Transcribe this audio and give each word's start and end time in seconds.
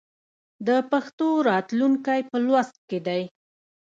د 0.67 0.69
پښتو 0.91 1.27
راتلونکی 1.49 2.19
په 2.29 2.37
لوست 2.45 2.75
کې 2.89 2.99
دی. 3.07 3.21